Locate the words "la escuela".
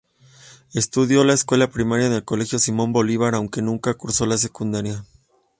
1.23-1.69